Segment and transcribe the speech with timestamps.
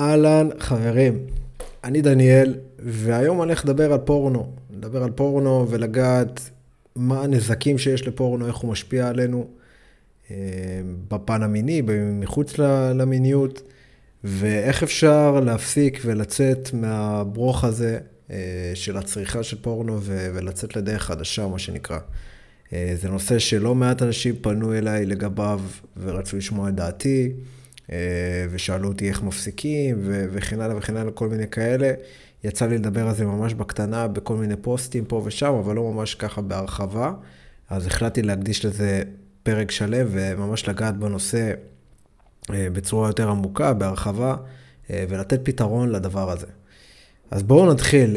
[0.00, 1.18] אהלן, חברים.
[1.84, 4.52] אני דניאל, והיום אני הולך לדבר על פורנו.
[4.70, 6.50] לדבר על פורנו ולגעת
[6.96, 9.46] מה הנזקים שיש לפורנו, איך הוא משפיע עלינו
[10.30, 10.36] אה,
[11.08, 11.82] בפן המיני,
[12.12, 12.58] מחוץ
[12.94, 13.62] למיניות,
[14.24, 17.98] ואיך אפשר להפסיק ולצאת מהברוך הזה
[18.30, 18.36] אה,
[18.74, 21.98] של הצריכה של פורנו ולצאת לדרך חדשה, מה שנקרא.
[22.72, 25.60] אה, זה נושא שלא מעט אנשים פנו אליי לגביו
[25.96, 27.32] ורצו לשמוע את דעתי.
[27.92, 31.92] אה, ושאלו אותי איך מפסיקים, וכן הלאה וכן הלאה, כל מיני כאלה.
[32.44, 36.14] יצא לי לדבר על זה ממש בקטנה, בכל מיני פוסטים פה ושם, אבל לא ממש
[36.14, 37.12] ככה בהרחבה.
[37.70, 39.02] אז החלטתי להקדיש לזה
[39.42, 41.52] פרק שלם וממש לגעת בנושא
[42.52, 44.36] אה, בצורה יותר עמוקה, בהרחבה,
[44.90, 46.46] אה, ולתת פתרון לדבר הזה.
[47.30, 48.16] אז בואו נתחיל.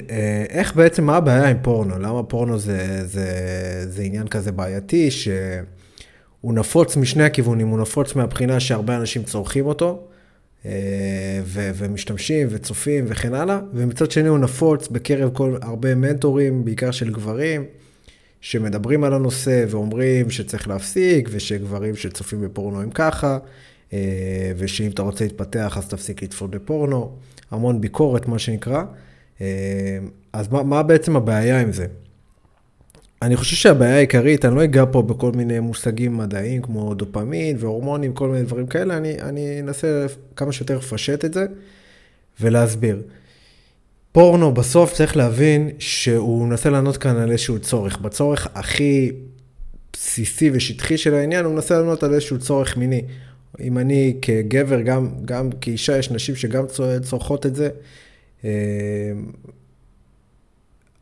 [0.50, 2.00] איך בעצם, מה הבעיה עם פורנו?
[2.00, 3.28] למה פורנו זה, זה,
[3.90, 5.28] זה עניין כזה בעייתי, ש...
[6.44, 10.02] הוא נפוץ משני הכיוונים, הוא נפוץ מהבחינה שהרבה אנשים צורכים אותו,
[10.66, 10.72] אה,
[11.44, 17.12] ו- ומשתמשים וצופים וכן הלאה, ומצד שני הוא נפוץ בקרב כל, הרבה מנטורים, בעיקר של
[17.12, 17.66] גברים,
[18.42, 23.38] שמדברים על הנושא ואומרים שצריך להפסיק, ושגברים שצופים בפורנו הם ככה,
[23.94, 27.12] אה, ושאם אתה רוצה להתפתח אז תפסיק לצפות בפורנו,
[27.52, 28.84] המון ביקורת מה שנקרא.
[29.42, 29.98] אה,
[30.34, 31.86] אז מה, מה בעצם הבעיה עם זה?
[33.24, 38.14] אני חושב שהבעיה העיקרית, אני לא אגע פה בכל מיני מושגים מדעיים כמו דופמין והורמונים,
[38.14, 41.46] כל מיני דברים כאלה, אני, אני אנסה כמה שיותר לפשט את זה
[42.42, 43.02] ולהסביר.
[44.12, 47.98] פורנו בסוף צריך להבין שהוא מנסה לענות כאן על איזשהו צורך.
[47.98, 49.12] בצורך הכי
[49.94, 53.02] בסיסי ושטחי של העניין, הוא מנסה לענות על איזשהו צורך מיני.
[53.60, 56.66] אם אני כגבר, גם, גם כאישה, יש נשים שגם
[57.04, 57.70] צורכות את זה.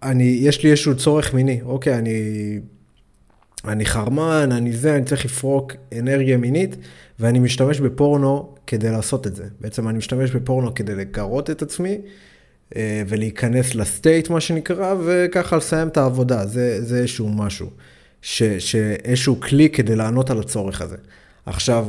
[0.04, 2.60] אני, יש לי איזשהו צורך מיני, אוקיי, אני,
[3.66, 6.76] אני חרמן, אני זה, אני צריך לפרוק אנרגיה מינית,
[7.20, 9.46] ואני משתמש בפורנו כדי לעשות את זה.
[9.60, 11.98] בעצם אני משתמש בפורנו כדי לגרות את עצמי,
[12.76, 16.46] אה, ולהיכנס לסטייט, מה שנקרא, וככה לסיים את העבודה.
[16.46, 17.70] זה, זה איזשהו משהו,
[18.22, 20.98] ש, שאיזשהו כלי כדי לענות על הצורך הזה.
[21.46, 21.88] עכשיו,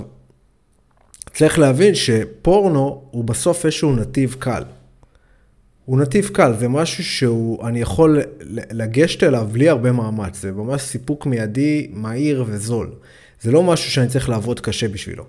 [1.34, 4.62] צריך להבין שפורנו הוא בסוף איזשהו נתיב קל.
[5.84, 8.20] הוא נתיב קל, זה משהו שהוא, אני יכול
[8.70, 12.90] לגשת אליו בלי הרבה מאמץ, זה ממש סיפוק מיידי, מהיר וזול.
[13.40, 15.24] זה לא משהו שאני צריך לעבוד קשה בשבילו.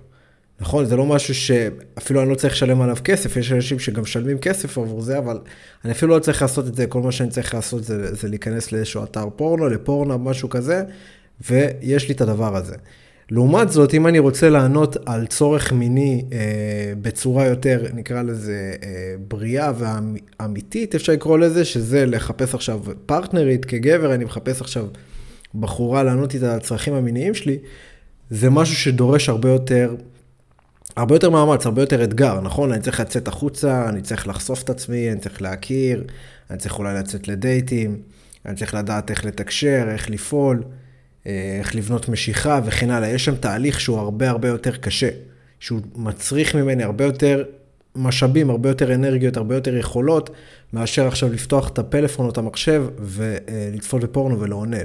[0.60, 0.86] נכון?
[0.86, 4.78] זה לא משהו שאפילו אני לא צריך לשלם עליו כסף, יש אנשים שגם משלמים כסף
[4.78, 5.38] עבור זה, אבל
[5.84, 8.72] אני אפילו לא צריך לעשות את זה, כל מה שאני צריך לעשות זה, זה להיכנס
[8.72, 10.82] לאיזשהו אתר פורנו, לפורנו, משהו כזה,
[11.50, 12.76] ויש לי את הדבר הזה.
[13.30, 19.14] לעומת זאת, אם אני רוצה לענות על צורך מיני אה, בצורה יותר, נקרא לזה, אה,
[19.28, 24.86] בריאה ואמיתית, אפשר לקרוא לזה, שזה לחפש עכשיו פרטנרית כגבר, אני מחפש עכשיו
[25.54, 27.58] בחורה לענות איתה על הצרכים המיניים שלי,
[28.30, 29.94] זה משהו שדורש הרבה יותר,
[30.96, 32.72] הרבה יותר מאמץ, הרבה יותר אתגר, נכון?
[32.72, 36.04] אני צריך לצאת החוצה, אני צריך לחשוף את עצמי, אני צריך להכיר,
[36.50, 37.98] אני צריך אולי לצאת לדייטים,
[38.46, 40.62] אני צריך לדעת איך לתקשר, איך לפעול.
[41.26, 43.08] איך לבנות משיכה וכן הלאה.
[43.08, 45.08] יש שם תהליך שהוא הרבה הרבה יותר קשה,
[45.60, 47.44] שהוא מצריך ממני הרבה יותר
[47.96, 50.30] משאבים, הרבה יותר אנרגיות, הרבה יותר יכולות,
[50.72, 54.84] מאשר עכשיו לפתוח את הפלאפון או את המחשב ולצפות בפורנו ולעונן.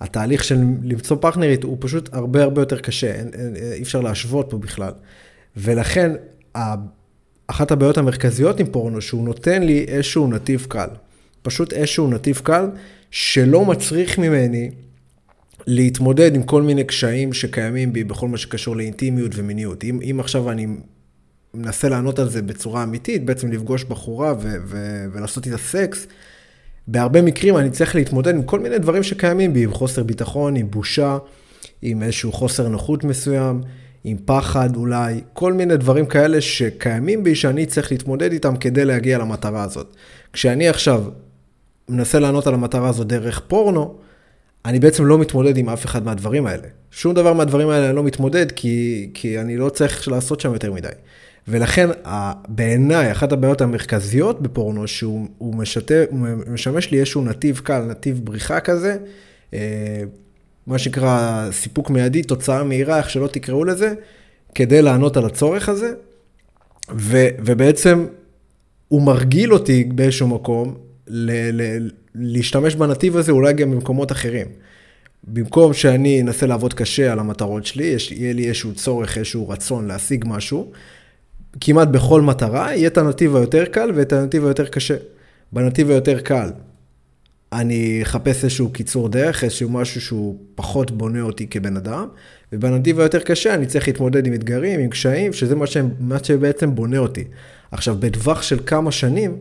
[0.00, 4.50] התהליך של למצוא פרטנרית הוא פשוט הרבה הרבה יותר קשה, אין, אין, אי אפשר להשוות
[4.50, 4.92] פה בכלל.
[5.56, 6.12] ולכן,
[7.46, 10.88] אחת הבעיות המרכזיות עם פורנו, שהוא נותן לי איזשהו נתיב קל.
[11.42, 12.66] פשוט איזשהו נתיב קל,
[13.10, 14.70] שלא מצריך ממני
[15.70, 19.84] להתמודד עם כל מיני קשיים שקיימים בי בכל מה שקשור לאינטימיות ומיניות.
[19.84, 20.66] אם, אם עכשיו אני
[21.54, 26.06] מנסה לענות על זה בצורה אמיתית, בעצם לפגוש בחורה ו- ו- ולעשות איתה סקס,
[26.86, 30.70] בהרבה מקרים אני צריך להתמודד עם כל מיני דברים שקיימים בי, עם חוסר ביטחון, עם
[30.70, 31.18] בושה,
[31.82, 33.60] עם איזשהו חוסר נוחות מסוים,
[34.04, 39.18] עם פחד אולי, כל מיני דברים כאלה שקיימים בי שאני צריך להתמודד איתם כדי להגיע
[39.18, 39.96] למטרה הזאת.
[40.32, 41.04] כשאני עכשיו
[41.88, 44.07] מנסה לענות על המטרה הזאת דרך פורנו,
[44.64, 46.68] אני בעצם לא מתמודד עם אף אחד מהדברים האלה.
[46.90, 50.72] שום דבר מהדברים האלה אני לא מתמודד, כי, כי אני לא צריך לעשות שם יותר
[50.72, 50.88] מדי.
[51.48, 51.88] ולכן,
[52.48, 58.60] בעיניי, אחת הבעיות המרכזיות בפורנו, שהוא משתה, הוא משמש לי איזשהו נתיב קל, נתיב בריחה
[58.60, 58.96] כזה,
[59.54, 60.02] אה,
[60.66, 63.94] מה שנקרא סיפוק מיידי, תוצאה מהירה, איך שלא תקראו לזה,
[64.54, 65.92] כדי לענות על הצורך הזה,
[66.96, 68.06] ו, ובעצם
[68.88, 70.74] הוא מרגיל אותי באיזשהו מקום
[71.06, 71.30] ל,
[71.62, 71.88] ל,
[72.18, 74.46] להשתמש בנתיב הזה אולי גם במקומות אחרים.
[75.24, 79.86] במקום שאני אנסה לעבוד קשה על המטרות שלי, יש, יהיה לי איזשהו צורך, איזשהו רצון
[79.86, 80.70] להשיג משהו,
[81.60, 84.96] כמעט בכל מטרה, יהיה את הנתיב היותר קל ואת הנתיב היותר קשה.
[85.52, 86.50] בנתיב היותר קל,
[87.52, 92.08] אני אחפש איזשהו קיצור דרך, איזשהו משהו שהוא פחות בונה אותי כבן אדם,
[92.52, 95.76] ובנתיב היותר קשה אני צריך להתמודד עם אתגרים, עם קשיים, שזה מה, ש...
[96.00, 97.24] מה שבעצם בונה אותי.
[97.70, 99.36] עכשיו, בטווח של כמה שנים,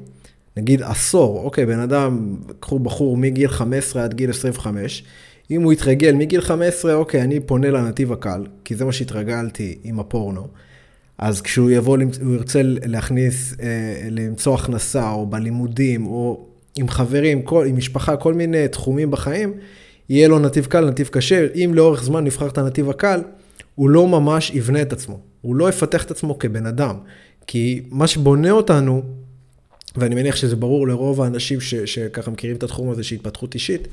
[0.57, 5.03] נגיד עשור, אוקיי, בן אדם, קחו בחור מגיל 15 עד גיל 25,
[5.51, 9.99] אם הוא יתרגל מגיל 15, אוקיי, אני פונה לנתיב הקל, כי זה מה שהתרגלתי עם
[9.99, 10.47] הפורנו.
[11.17, 16.45] אז כשהוא יבוא, הוא ירצה להכניס, אה, למצוא הכנסה, או בלימודים, או
[16.75, 19.53] עם חברים, כל, עם משפחה, כל מיני תחומים בחיים,
[20.09, 21.47] יהיה לו נתיב קל, נתיב קשה.
[21.55, 23.21] אם לאורך זמן נבחר את הנתיב הקל,
[23.75, 25.19] הוא לא ממש יבנה את עצמו.
[25.41, 26.95] הוא לא יפתח את עצמו כבן אדם.
[27.47, 29.03] כי מה שבונה אותנו,
[29.95, 33.87] ואני מניח שזה ברור לרוב האנשים ש, שככה מכירים את התחום הזה של התפתחות אישית,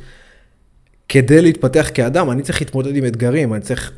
[1.08, 3.92] כדי להתפתח כאדם, אני צריך להתמודד עם אתגרים, אני צריך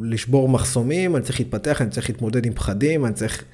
[0.00, 3.44] לשבור מחסומים, אני צריך להתפתח, אני צריך להתמודד עם פחדים, אני צריך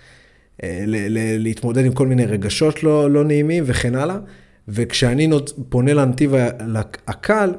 [0.63, 4.17] אה, ל- ל- להתמודד עם כל מיני רגשות לא, לא נעימים וכן הלאה.
[4.69, 6.35] וכשאני נות, פונה לנתיב
[7.09, 7.55] הקל,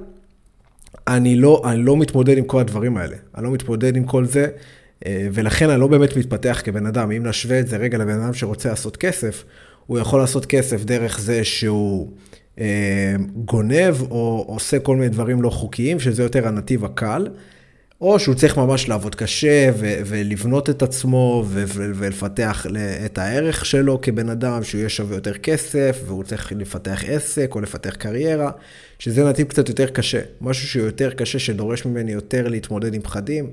[1.07, 3.15] אני לא, אני לא מתמודד עם כל הדברים האלה.
[3.35, 4.47] אני לא מתמודד עם כל זה,
[5.05, 7.11] אה, ולכן אני לא באמת מתפתח כבן אדם.
[7.11, 9.43] אם נשווה את זה רגע לבן אדם שרוצה לעשות כסף,
[9.87, 12.11] הוא יכול לעשות כסף דרך זה שהוא
[12.59, 17.27] אה, גונב או עושה כל מיני דברים לא חוקיים, שזה יותר הנתיב הקל.
[18.01, 22.65] או שהוא צריך ממש לעבוד קשה ו- ולבנות את עצמו ו- ולפתח
[23.05, 27.61] את הערך שלו כבן אדם, שהוא יהיה שווה יותר כסף, והוא צריך לפתח עסק או
[27.61, 28.51] לפתח קריירה,
[28.99, 30.21] שזה נתיב קצת יותר קשה.
[30.41, 33.51] משהו שהוא יותר קשה, שדורש ממני יותר להתמודד עם פחדים,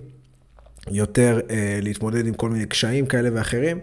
[0.91, 3.79] יותר אה, להתמודד עם כל מיני קשיים כאלה ואחרים.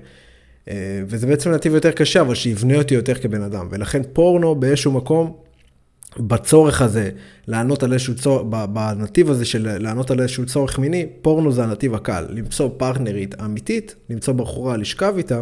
[0.70, 3.68] אה, וזה בעצם נתיב יותר קשה, אבל שיבנה אותי יותר כבן אדם.
[3.72, 5.38] ולכן פורנו באיזשהו מקום
[6.20, 7.10] בצורך הזה
[7.48, 11.94] לענות על איזשהו צורך, בנתיב הזה של לענות על איזשהו צורך מיני, פורנו זה הנתיב
[11.94, 12.26] הקל.
[12.30, 15.42] למצוא פרטנרית אמיתית, למצוא בחורה לשכב איתה,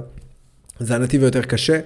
[0.79, 1.79] זה הנתיב היותר קשה.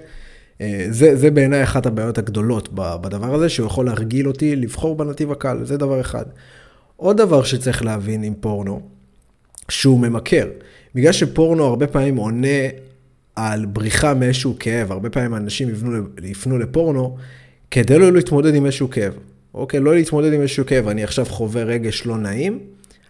[0.62, 5.32] אה, זה, זה בעיניי אחת הבעיות הגדולות בדבר הזה, שהוא יכול להרגיל אותי לבחור בנתיב
[5.32, 6.26] הקל, זה דבר אחד.
[6.96, 8.82] עוד דבר שצריך להבין עם פורנו,
[9.70, 10.48] שהוא ממכר.
[10.96, 12.48] בגלל שפורנו הרבה פעמים עונה
[13.36, 17.18] על בריחה מאיזשהו כאב, הרבה פעמים אנשים יפנו, יפנו לפורנו,
[17.72, 19.14] כדי לא להתמודד עם איזשהו כאב.
[19.54, 22.60] אוקיי, לא להתמודד עם איזשהו כאב, אני עכשיו חווה רגש לא נעים,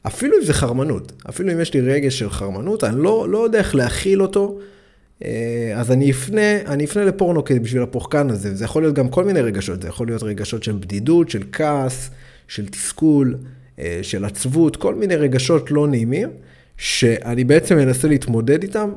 [0.08, 3.60] אפילו אם זה חרמנות, אפילו אם יש לי רגש של חרמנות, אני לא, לא יודע
[3.60, 4.60] איך להכיל אותו,
[5.24, 9.24] אה, אז אני אפנה, אני אפנה לפורנו בשביל הפורקן הזה, זה יכול להיות גם כל
[9.24, 12.10] מיני רגשות, זה יכול להיות רגשות של בדידות, של כעס,
[12.48, 13.38] של תסכול,
[13.80, 16.30] אה, של עצבות, כל מיני רגשות לא נעימים,
[16.78, 18.90] שאני בעצם מנסה להתמודד איתם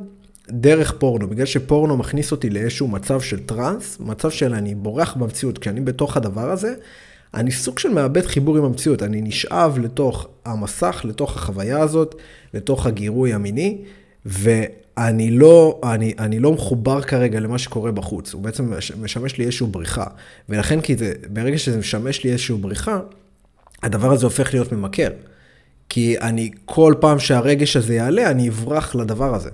[0.50, 5.58] דרך פורנו, בגלל שפורנו מכניס אותי לאיזשהו מצב של טראנס, מצב של אני בורח במציאות,
[5.58, 6.74] כשאני בתוך הדבר הזה,
[7.34, 12.14] אני סוג של מאבד חיבור עם המציאות, אני נשאב לתוך המסך, לתוך החוויה הזאת,
[12.54, 13.78] לתוך הגירוי המיני,
[14.26, 19.66] ואני לא, אני, אני לא מחובר כרגע למה שקורה בחוץ, הוא בעצם משמש לי איזושהי
[19.66, 20.04] בריחה,
[20.48, 23.00] ולכן כי זה, ברגע שזה משמש לי איזושהי בריחה,
[23.82, 25.08] הדבר הזה הופך להיות ממכר.
[25.88, 29.50] כי אני, כל פעם שהרגש הזה יעלה, אני אברח לדבר הזה.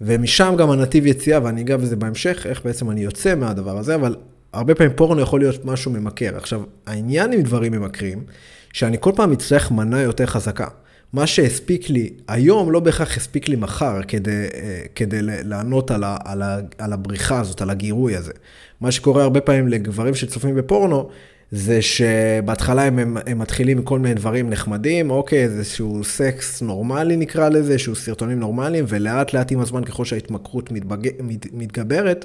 [0.00, 4.16] ומשם גם הנתיב יציאה, ואני אגע בזה בהמשך, איך בעצם אני יוצא מהדבר הזה, אבל
[4.52, 6.36] הרבה פעמים פורנו יכול להיות משהו ממכר.
[6.36, 8.24] עכשיו, העניין עם דברים ממכרים,
[8.72, 10.66] שאני כל פעם אצטרך מנה יותר חזקה.
[11.12, 16.16] מה שהספיק לי היום לא בהכרח הספיק לי מחר כדי, אה, כדי לענות על, ה,
[16.24, 18.32] על, ה, על הבריחה הזאת, על הגירוי הזה.
[18.80, 21.10] מה שקורה הרבה פעמים לגברים שצופים בפורנו,
[21.52, 27.48] זה שבהתחלה הם, הם, הם מתחילים מכל מיני דברים נחמדים, אוקיי, איזשהו סקס נורמלי נקרא
[27.48, 31.08] לזה, איזשהו סרטונים נורמליים, ולאט לאט עם הזמן, ככל שההתמכרות מתבג...
[31.22, 32.24] מת, מתגברת,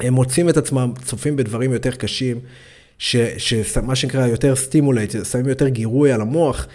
[0.00, 2.40] הם מוצאים את עצמם, צופים בדברים יותר קשים,
[2.98, 6.66] שמה שנקרא יותר stimulate, שמים יותר גירוי על המוח,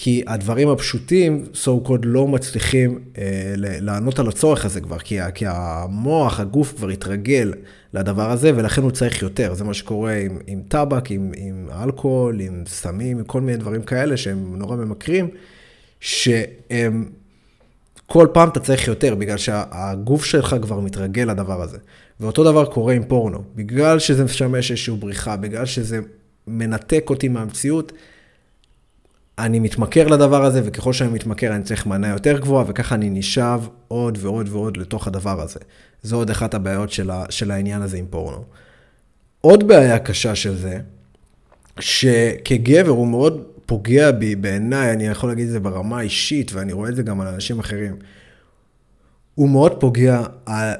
[0.00, 5.44] כי הדברים הפשוטים, so called, לא מצליחים אה, לענות על הצורך הזה כבר, כי, כי
[5.48, 7.52] המוח, הגוף כבר התרגל
[7.94, 9.54] לדבר הזה, ולכן הוא צריך יותר.
[9.54, 13.82] זה מה שקורה עם, עם טבק, עם, עם אלכוהול, עם סמים, עם כל מיני דברים
[13.82, 15.28] כאלה שהם נורא ממכרים,
[16.00, 17.08] שהם,
[18.06, 21.78] כל פעם אתה צריך יותר, בגלל שהגוף שלך כבר מתרגל לדבר הזה.
[22.20, 23.44] ואותו דבר קורה עם פורנו.
[23.54, 26.00] בגלל שזה משמש איזושהי בריחה, בגלל שזה
[26.46, 27.92] מנתק אותי מהמציאות,
[29.38, 33.68] אני מתמכר לדבר הזה, וככל שאני מתמכר אני צריך מנה יותר גבוהה, וככה אני נשאב
[33.88, 35.60] עוד ועוד ועוד לתוך הדבר הזה.
[36.02, 38.44] זו עוד אחת הבעיות של, ה, של העניין הזה עם פורנו.
[39.40, 40.78] עוד בעיה קשה של זה,
[41.80, 46.88] שכגבר הוא מאוד פוגע בי, בעיניי, אני יכול להגיד את זה ברמה האישית, ואני רואה
[46.90, 47.96] את זה גם על אנשים אחרים.
[49.34, 50.22] הוא מאוד פוגע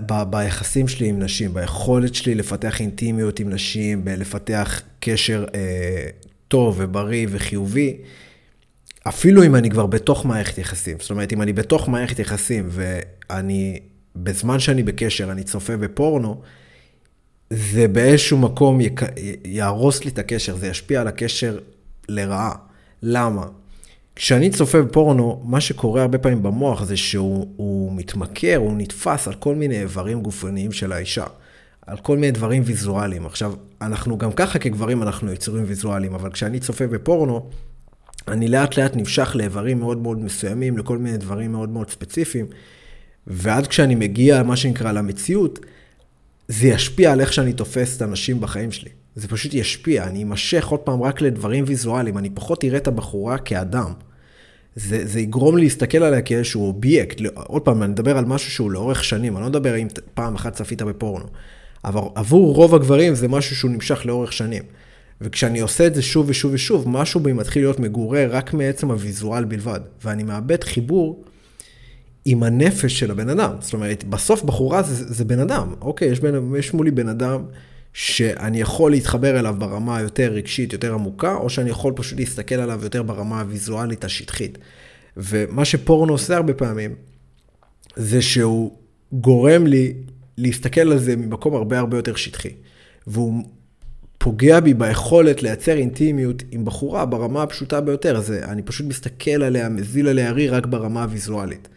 [0.06, 6.06] ב- ביחסים שלי עם נשים, ביכולת שלי לפתח אינטימיות עם נשים, בלפתח קשר אה,
[6.48, 7.96] טוב ובריא וחיובי.
[9.08, 13.78] אפילו אם אני כבר בתוך מערכת יחסים, זאת אומרת, אם אני בתוך מערכת יחסים ואני,
[14.16, 16.40] בזמן שאני בקשר, אני צופה בפורנו,
[17.50, 19.00] זה באיזשהו מקום יק...
[19.44, 21.58] יהרוס לי את הקשר, זה ישפיע על הקשר
[22.08, 22.54] לרעה.
[23.02, 23.46] למה?
[24.16, 29.54] כשאני צופה בפורנו, מה שקורה הרבה פעמים במוח זה שהוא מתמכר, הוא נתפס על כל
[29.54, 31.24] מיני איברים גופניים של האישה.
[31.86, 33.26] על כל מיני דברים ויזואליים.
[33.26, 37.50] עכשיו, אנחנו גם ככה כגברים אנחנו יצורים ויזואליים, אבל כשאני צופה בפורנו,
[38.32, 42.46] אני לאט לאט נמשך לאיברים מאוד מאוד מסוימים, לכל מיני דברים מאוד מאוד ספציפיים,
[43.26, 45.58] ועד כשאני מגיע, מה שנקרא, למציאות,
[46.48, 48.90] זה ישפיע על איך שאני תופס את האנשים בחיים שלי.
[49.14, 53.38] זה פשוט ישפיע, אני אמשך עוד פעם רק לדברים ויזואליים, אני פחות אראה את הבחורה
[53.38, 53.92] כאדם.
[54.76, 57.20] זה, זה יגרום לי להסתכל עליה כאיזשהו אובייקט.
[57.34, 60.52] עוד פעם, אני מדבר על משהו שהוא לאורך שנים, אני לא מדבר אם פעם אחת
[60.54, 61.26] צפית בפורנו.
[61.84, 64.62] אבל עבור רוב הגברים זה משהו שהוא נמשך לאורך שנים.
[65.20, 69.44] וכשאני עושה את זה שוב ושוב ושוב, משהו בי מתחיל להיות מגורה רק מעצם הוויזואל
[69.44, 69.80] בלבד.
[70.04, 71.24] ואני מאבד חיבור
[72.24, 73.50] עם הנפש של הבן אדם.
[73.60, 75.74] זאת אומרת, בסוף בחורה זה, זה בן אדם.
[75.80, 77.42] אוקיי, יש, בין, יש מולי בן אדם
[77.92, 82.80] שאני יכול להתחבר אליו ברמה היותר רגשית, יותר עמוקה, או שאני יכול פשוט להסתכל עליו
[82.82, 84.58] יותר ברמה הוויזואלית השטחית.
[85.16, 86.94] ומה שפורנו עושה הרבה פעמים,
[87.96, 88.78] זה שהוא
[89.12, 89.94] גורם לי
[90.38, 92.52] להסתכל על זה ממקום הרבה הרבה יותר שטחי.
[93.06, 93.44] והוא
[94.18, 98.16] פוגע בי ביכולת לייצר אינטימיות עם בחורה ברמה הפשוטה ביותר.
[98.16, 101.68] אז אני פשוט מסתכל עליה, מזיל עליה רי רק ברמה הוויזואלית.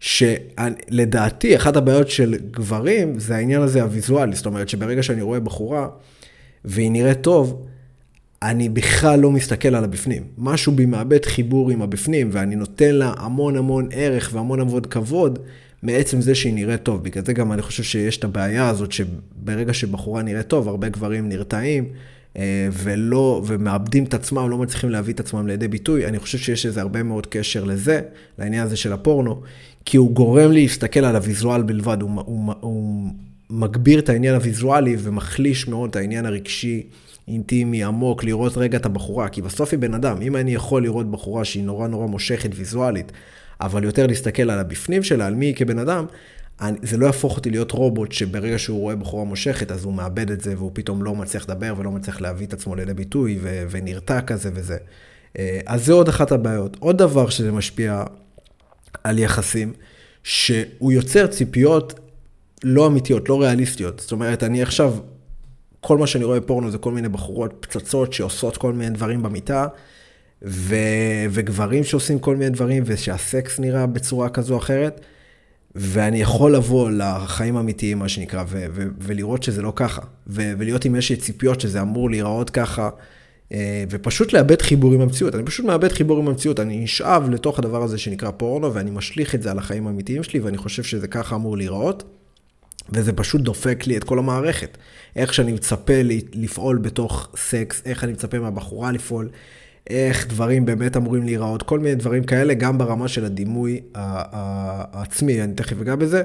[0.00, 4.36] שלדעתי, אחת הבעיות של גברים זה העניין הזה הוויזואלי.
[4.36, 5.88] זאת אומרת שברגע שאני רואה בחורה
[6.64, 7.66] והיא נראית טוב,
[8.42, 10.24] אני בכלל לא מסתכל על הבפנים.
[10.38, 15.38] משהו בי מאבד חיבור עם הבפנים, ואני נותן לה המון המון ערך והמון המון כבוד
[15.82, 17.02] מעצם זה שהיא נראית טוב.
[17.02, 21.28] בגלל זה גם אני חושב שיש את הבעיה הזאת, שברגע שבחורה נראית טוב, הרבה גברים
[21.28, 21.88] נרתעים.
[22.36, 26.06] אה, ולא, ומאבדים את עצמם, לא מצליחים להביא את עצמם לידי ביטוי.
[26.06, 28.00] אני חושב שיש איזה הרבה מאוד קשר לזה,
[28.38, 29.40] לעניין הזה של הפורנו,
[29.84, 33.10] כי הוא גורם לי להסתכל על הוויזואל בלבד, הוא, הוא, הוא
[33.50, 36.82] מגביר את העניין הוויזואלי ומחליש מאוד את העניין הרגשי,
[37.28, 40.22] אינטימי, עמוק, לראות רגע את הבחורה, כי בסוף היא בן אדם.
[40.22, 43.12] אם אני יכול לראות בחורה שהיא נורא נורא מושכת ויזואלית,
[43.60, 46.06] אבל יותר להסתכל על הבפנים שלה, על מי היא כבן אדם,
[46.60, 50.30] אני, זה לא יהפוך אותי להיות רובוט שברגע שהוא רואה בחורה מושכת, אז הוא מאבד
[50.30, 53.64] את זה והוא פתאום לא מצליח לדבר ולא מצליח להביא את עצמו לידי ביטוי ו,
[53.70, 54.76] ונרתע כזה וזה.
[55.38, 56.76] אה, אז זה עוד אחת הבעיות.
[56.80, 58.04] עוד דבר שזה משפיע
[59.04, 59.72] על יחסים,
[60.22, 62.00] שהוא יוצר ציפיות
[62.64, 64.00] לא אמיתיות, לא ריאליסטיות.
[64.00, 64.94] זאת אומרת, אני עכשיו,
[65.80, 69.66] כל מה שאני רואה בפורנו זה כל מיני בחורות פצצות שעושות כל מיני דברים במיטה.
[70.42, 70.76] ו...
[71.30, 75.00] וגברים שעושים כל מיני דברים, ושהסקס נראה בצורה כזו או אחרת,
[75.74, 78.66] ואני יכול לבוא לחיים האמיתיים, מה שנקרא, ו...
[78.72, 78.82] ו...
[78.98, 80.52] ולראות שזה לא ככה, ו...
[80.58, 82.90] ולהיות עם איזושהי ציפיות שזה אמור להיראות ככה,
[83.52, 85.34] אה, ופשוט לאבד חיבור עם המציאות.
[85.34, 89.34] אני פשוט מאבד חיבור עם המציאות, אני נשאב לתוך הדבר הזה שנקרא פורנו, ואני משליך
[89.34, 92.04] את זה על החיים האמיתיים שלי, ואני חושב שזה ככה אמור להיראות.
[92.92, 94.78] וזה פשוט דופק לי את כל המערכת.
[95.16, 96.00] איך שאני מצפה
[96.34, 99.28] לפעול בתוך סקס, איך אני מצפה מהבחורה לפעול,
[99.90, 105.54] איך דברים באמת אמורים להיראות, כל מיני דברים כאלה, גם ברמה של הדימוי העצמי, אני
[105.54, 106.22] תכף אגע בזה.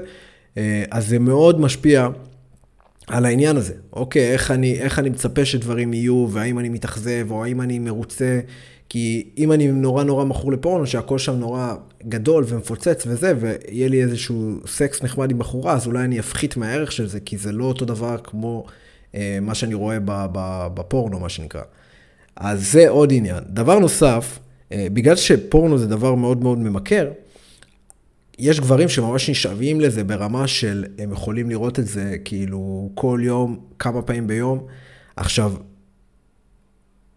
[0.56, 2.08] אה, אז זה מאוד משפיע
[3.06, 3.74] על העניין הזה.
[3.92, 8.40] אוקיי, איך אני, איך אני מצפה שדברים יהיו, והאם אני מתאכזב, או האם אני מרוצה.
[8.88, 11.74] כי אם אני נורא נורא מכור לפורנו, שהכל שם נורא
[12.08, 16.92] גדול ומפוצץ וזה, ויהיה לי איזשהו סקס נחמד עם בחורה, אז אולי אני אפחית מהערך
[16.92, 18.66] של זה, כי זה לא אותו דבר כמו
[19.14, 19.98] אה, מה שאני רואה
[20.74, 21.62] בפורנו, מה שנקרא.
[22.36, 23.44] אז זה עוד עניין.
[23.48, 24.38] דבר נוסף,
[24.72, 27.10] אה, בגלל שפורנו זה דבר מאוד מאוד ממכר,
[28.38, 33.58] יש גברים שממש נשאבים לזה ברמה של, הם יכולים לראות את זה כאילו כל יום,
[33.78, 34.66] כמה פעמים ביום.
[35.16, 35.52] עכשיו,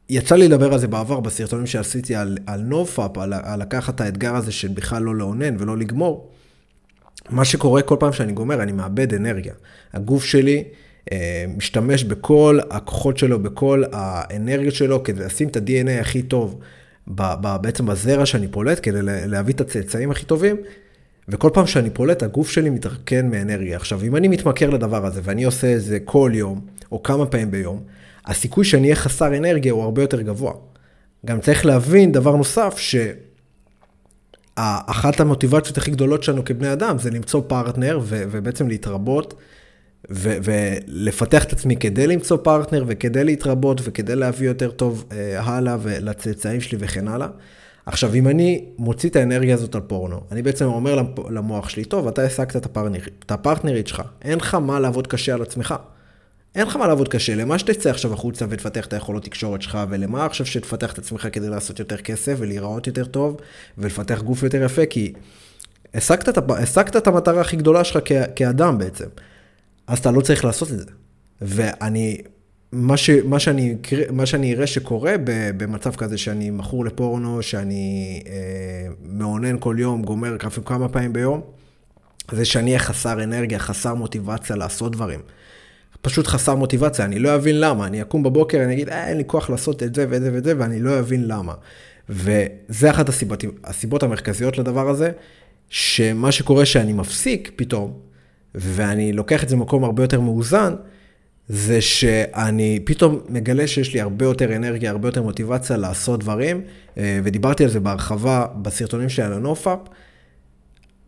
[0.10, 4.02] יצא לי לדבר על זה בעבר בסרטונים שעשיתי על, על נופאפ, על, על לקחת את
[4.02, 6.32] האתגר הזה של בכלל לא לאונן ולא לגמור.
[7.30, 9.54] מה שקורה כל פעם שאני גומר, אני מאבד אנרגיה.
[9.94, 10.64] הגוף שלי
[11.58, 16.60] משתמש בכל הכוחות שלו, בכל האנרגיות שלו, כדי לשים את ה-DNA הכי טוב,
[17.62, 20.56] בעצם בזרע שאני פולט, כדי להביא את הצאצאים הכי טובים.
[21.30, 23.76] וכל פעם שאני פולט, הגוף שלי מתרקן מאנרגיה.
[23.76, 26.62] עכשיו, אם אני מתמכר לדבר הזה, ואני עושה את זה כל יום,
[26.92, 27.84] או כמה פעמים ביום,
[28.26, 30.54] הסיכוי שאני אהיה חסר אנרגיה הוא הרבה יותר גבוה.
[31.26, 32.76] גם צריך להבין דבר נוסף,
[34.58, 39.34] שאחת המוטיבציות הכי גדולות שלנו כבני אדם זה למצוא פרטנר ו- ובעצם להתרבות
[40.10, 45.78] ו- ולפתח את עצמי כדי למצוא פרטנר וכדי להתרבות וכדי להביא יותר טוב אה, הלאה
[45.82, 47.28] ולצאצאים שלי וכן הלאה.
[47.86, 52.08] עכשיו, אם אני מוציא את האנרגיה הזאת על פורנו, אני בעצם אומר למוח שלי, טוב,
[52.08, 55.76] אתה השגת את, הפרטנר, את הפרטנרית שלך, אין לך מה לעבוד קשה על עצמך.
[56.56, 60.26] אין לך מה לעבוד קשה, למה שתצא עכשיו החוצה ותפתח את היכולות תקשורת שלך, ולמה
[60.26, 63.38] עכשיו שתפתח את עצמך כדי לעשות יותר כסף ולהיראות יותר טוב,
[63.78, 65.14] ולפתח גוף יותר יפה, כי
[65.94, 66.38] השגת את,
[66.98, 69.06] את המטרה הכי גדולה שלך כ, כאדם בעצם.
[69.88, 70.86] אז אתה לא צריך לעשות את זה.
[71.42, 72.18] ואני,
[72.72, 73.76] מה, ש, מה, שאני,
[74.12, 75.16] מה שאני אראה שקורה
[75.58, 81.42] במצב כזה, שאני מכור לפורנו, שאני אה, מאונן כל יום, גומר אפילו כמה פעמים ביום,
[82.32, 85.20] זה שאני אהיה חסר אנרגיה, חסר מוטיבציה לעשות דברים.
[86.02, 87.88] פשוט חסר מוטיבציה, אני לא אבין למה.
[87.88, 90.44] אני אקום בבוקר, אני אגיד, אה, אין לי כוח לעשות את זה ואת זה ואת
[90.44, 91.54] זה, ואני לא אבין למה.
[92.10, 95.12] וזה אחת הסיבות, הסיבות המרכזיות לדבר הזה,
[95.70, 97.94] שמה שקורה שאני מפסיק פתאום,
[98.58, 100.74] ואני לוקח את זה במקום הרבה יותר מאוזן,
[101.48, 106.62] זה שאני פתאום מגלה שיש לי הרבה יותר אנרגיה, הרבה יותר מוטיבציה לעשות דברים,
[106.98, 109.80] אה, ודיברתי על זה בהרחבה בסרטונים שלי על הנופאפ.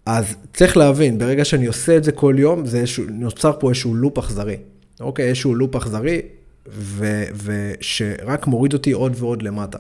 [0.06, 3.96] אז צריך להבין, ברגע שאני עושה את זה כל יום, זה איזשהו, נוצר פה איזשהו
[3.96, 4.58] לופ אכזרי.
[5.00, 6.22] אוקיי, איזשהו לופ אכזרי,
[7.44, 9.78] ושרק מוריד אותי עוד ועוד למטה.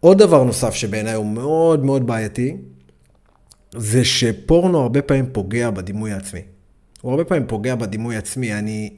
[0.00, 2.56] עוד דבר נוסף שבעיניי הוא מאוד מאוד בעייתי,
[3.72, 6.40] זה שפורנו הרבה פעמים פוגע בדימוי העצמי.
[7.00, 8.54] הוא הרבה פעמים פוגע בדימוי העצמי.
[8.54, 8.90] אני,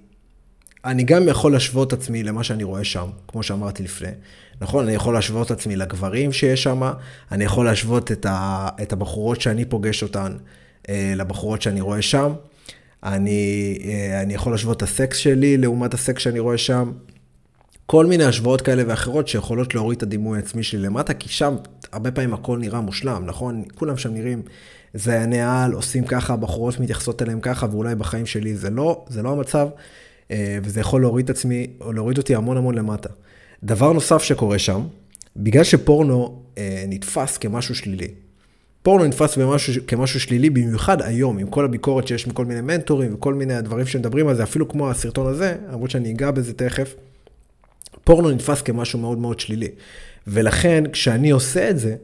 [0.85, 4.09] אני גם יכול להשוות עצמי למה שאני רואה שם, כמו שאמרתי לפני.
[4.61, 6.83] נכון, אני יכול להשוות עצמי לגברים שיש שם,
[7.33, 10.37] אני יכול להשוות את, ה, את הבחורות שאני פוגש אותן
[10.89, 12.33] אה, לבחורות שאני רואה שם.
[13.03, 16.93] אני, אה, אני יכול להשוות את הסקס שלי לעומת הסקס שאני רואה שם.
[17.91, 21.57] כל מיני השוואות כאלה ואחרות שיכולות להוריד את הדימוי העצמי שלי למטה, כי שם
[21.93, 23.63] הרבה פעמים הכל נראה מושלם, נכון?
[23.75, 24.43] כולם שם נראים
[24.95, 29.33] זייני על, עושים ככה, בחורות מתייחסות אליהם ככה, ואולי בחיים שלי זה לא, זה לא
[29.33, 29.69] המצב,
[30.31, 33.09] אה, וזה יכול להוריד את עצמי, או להוריד אותי המון המון למטה.
[33.65, 34.81] דבר נוסף שקורה שם,
[35.37, 38.09] בגלל שפורנו אה, נתפס כמשהו שלילי,
[38.83, 43.35] פורנו נתפס במשהו, כמשהו שלילי, במיוחד היום, עם כל הביקורת שיש מכל מיני מנטורים וכל
[43.35, 46.95] מיני הדברים שמדברים על זה, אפילו כמו הסרטון הזה, למרות שאני אגע בזה תכף,
[48.05, 49.69] פורנו נתפס כמשהו מאוד מאוד שלילי.
[50.27, 51.97] ולכן, כשאני עושה את זה,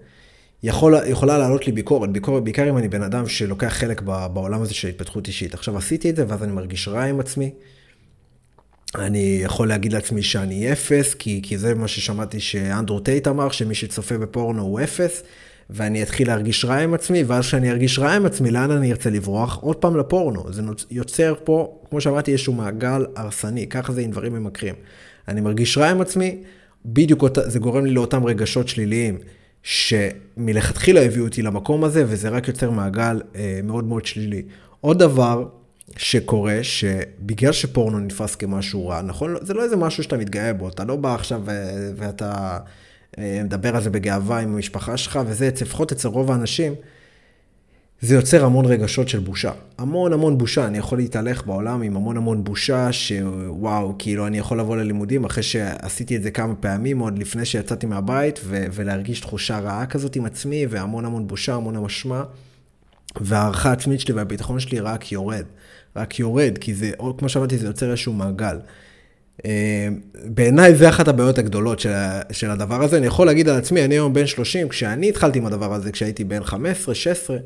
[0.63, 4.75] יכול, יכולה לעלות לי ביקורת, ביקורת בעיקר אם אני בן אדם שלוקח חלק בעולם הזה
[4.75, 5.55] של התפתחות אישית.
[5.55, 7.51] עכשיו עשיתי את זה, ואז אני מרגיש רע עם עצמי.
[8.95, 13.75] אני יכול להגיד לעצמי שאני אפס, כי, כי זה מה ששמעתי שאנדרו טייט אמר, שמי
[13.75, 15.23] שצופה בפורנו הוא אפס.
[15.71, 19.11] ואני אתחיל להרגיש רע עם עצמי, ואז כשאני ארגיש רע עם עצמי, לאן אני ארצה
[19.11, 19.59] לברוח?
[19.63, 20.53] עוד פעם לפורנו.
[20.53, 24.75] זה יוצר פה, כמו שאמרתי, איזשהו מעגל הרסני, ככה זה עם דברים ממכרים.
[25.29, 26.39] אני מרגיש רע עם עצמי,
[26.87, 29.19] בדיוק זה גורם לי לאותם רגשות שליליים,
[29.63, 34.43] שמלכתחילה הביאו אותי למקום הזה, וזה רק יוצר מעגל אה, מאוד מאוד שלילי.
[34.81, 35.49] עוד דבר
[35.97, 39.35] שקורה, שבגלל שפורנו נתפס כמשהו רע, נכון?
[39.41, 41.43] זה לא איזה משהו שאתה מתגאה בו, אתה לא בא עכשיו
[41.97, 42.59] ואתה...
[43.19, 46.75] אה, מדבר על זה בגאווה עם המשפחה שלך, וזה לפחות אצל רוב האנשים,
[48.01, 49.53] זה יוצר המון רגשות של בושה.
[49.79, 50.67] המון המון בושה.
[50.67, 55.43] אני יכול להתהלך בעולם עם המון המון בושה, שוואו, כאילו אני יכול לבוא ללימודים אחרי
[55.43, 60.25] שעשיתי את זה כמה פעמים, עוד לפני שיצאתי מהבית, ו- ולהרגיש תחושה רעה כזאת עם
[60.25, 62.25] עצמי, והמון המון בושה, המון אשמה.
[63.21, 65.45] והערכה העצמית שלי והביטחון שלי רק יורד.
[65.97, 68.57] רק יורד, כי זה, כמו שאמרתי, זה יוצר איזשהו מעגל.
[69.47, 69.89] אה,
[70.25, 71.93] בעיניי זה אחת הבעיות הגדולות של,
[72.33, 72.97] של הדבר הזה.
[72.97, 76.25] אני יכול להגיד על עצמי, אני היום בן 30, כשאני התחלתי עם הדבר הזה, כשהייתי
[76.25, 77.37] בן 15, 16,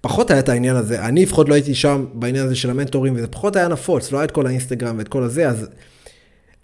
[0.00, 1.04] פחות היה את העניין הזה.
[1.04, 4.24] אני לפחות לא הייתי שם בעניין הזה של המנטורים, וזה פחות היה נפוץ, לא היה
[4.24, 5.68] את כל האינסטגרם ואת כל הזה, אז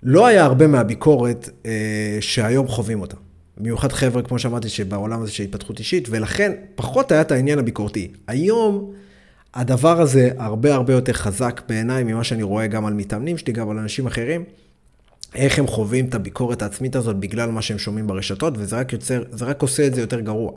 [0.02, 3.16] לא היה הרבה מהביקורת אה, שהיום חווים אותה.
[3.58, 8.12] במיוחד חבר'ה, כמו שאמרתי, שבעולם הזה של התפתחות אישית, ולכן פחות היה את העניין הביקורתי.
[8.26, 8.92] היום...
[9.56, 13.70] הדבר הזה הרבה הרבה יותר חזק בעיניי ממה שאני רואה גם על מתאמנים שלי, גם
[13.70, 14.44] על אנשים אחרים.
[15.34, 19.22] איך הם חווים את הביקורת העצמית הזאת בגלל מה שהם שומעים ברשתות, וזה רק יוצר,
[19.40, 20.52] רק עושה את זה יותר גרוע.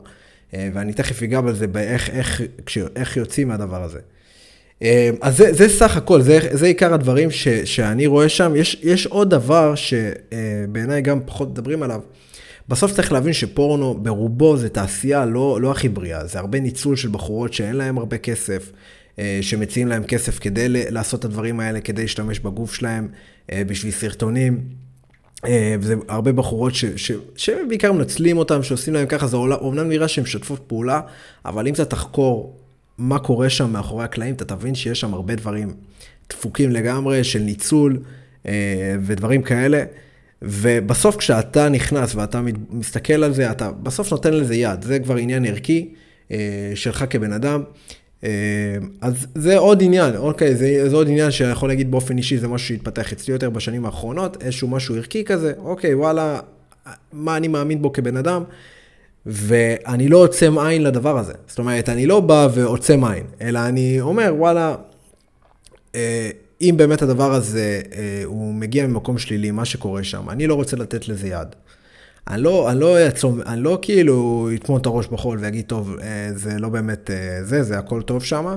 [0.54, 2.40] אה, ואני תכף אגע בזה, באיך איך,
[2.96, 3.98] איך יוצאים מהדבר הזה.
[4.82, 8.52] אה, אז זה, זה סך הכל, זה, זה עיקר הדברים ש, שאני רואה שם.
[8.56, 12.00] יש, יש עוד דבר שבעיניי גם פחות מדברים עליו.
[12.68, 17.08] בסוף צריך להבין שפורנו ברובו זה תעשייה לא, לא הכי בריאה, זה הרבה ניצול של
[17.08, 18.72] בחורות שאין להן הרבה כסף,
[19.18, 23.08] אה, שמציעים להן כסף כדי לעשות את הדברים האלה, כדי להשתמש בגוף שלהם
[23.52, 24.60] אה, בשביל סרטונים.
[25.46, 30.08] אה, וזה הרבה בחורות ש, ש, שבעיקר מנצלים אותם, שעושים להם ככה, זה אומנם נראה
[30.08, 31.00] שהן משתפות פעולה,
[31.44, 32.56] אבל אם אתה תחקור
[32.98, 35.74] מה קורה שם מאחורי הקלעים, אתה תבין שיש שם הרבה דברים
[36.30, 38.02] דפוקים לגמרי של ניצול
[39.00, 39.84] ודברים כאלה.
[40.42, 45.44] ובסוף כשאתה נכנס ואתה מסתכל על זה, אתה בסוף נותן לזה יד, זה כבר עניין
[45.44, 45.94] ערכי
[46.30, 47.62] אה, שלך כבן אדם.
[48.24, 48.30] אה,
[49.00, 52.48] אז זה עוד עניין, אוקיי, זה, זה עוד עניין שאני יכול להגיד באופן אישי, זה
[52.48, 56.40] משהו שהתפתח אצלי יותר בשנים האחרונות, איזשהו משהו ערכי כזה, אוקיי, וואלה,
[57.12, 58.44] מה אני מאמין בו כבן אדם,
[59.26, 61.32] ואני לא עוצם עין לדבר הזה.
[61.46, 64.76] זאת אומרת, אני לא בא ועוצם עין, אלא אני אומר, וואלה,
[65.94, 66.30] אה,
[66.60, 70.76] אם באמת הדבר הזה, אה, הוא מגיע ממקום שלילי, מה שקורה שם, אני לא רוצה
[70.76, 71.48] לתת לזה יד.
[72.28, 76.28] אני לא, אני לא אעצום, אני לא כאילו אטמון את הראש בחול ואגיד, טוב, אה,
[76.34, 78.56] זה לא באמת אה, זה, זה הכל טוב שם,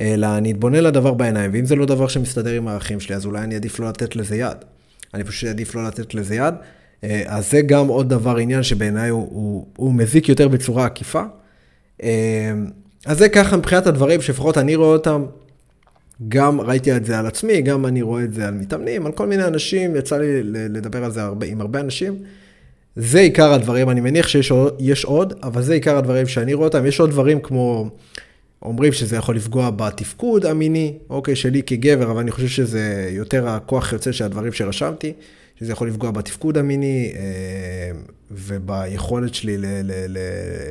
[0.00, 3.40] אלא אני אתבונן לדבר בעיניים, ואם זה לא דבר שמסתדר עם הערכים שלי, אז אולי
[3.40, 4.56] אני עדיף לא לתת לזה יד.
[5.14, 6.54] אני פשוט עדיף לא לתת לזה יד.
[7.04, 11.22] אה, אז זה גם עוד דבר, עניין שבעיניי הוא, הוא, הוא מזיק יותר בצורה עקיפה.
[13.06, 15.24] אז זה ככה מבחינת הדברים שלפחות אני רואה אותם,
[16.28, 19.26] גם ראיתי את זה על עצמי, גם אני רואה את זה על מתאמנים, על כל
[19.26, 22.18] מיני אנשים, יצא לי לדבר על זה הרבה, עם הרבה אנשים.
[23.00, 26.86] זה עיקר הדברים, אני מניח שיש עוד, אבל זה עיקר הדברים שאני רואה אותם.
[26.86, 27.90] יש עוד דברים כמו,
[28.62, 33.92] אומרים שזה יכול לפגוע בתפקוד המיני, אוקיי, שלי כגבר, אבל אני חושב שזה יותר הכוח
[33.92, 35.12] יוצא של הדברים שרשמתי,
[35.60, 37.90] שזה יכול לפגוע בתפקוד המיני אה,
[38.30, 39.56] וביכולת שלי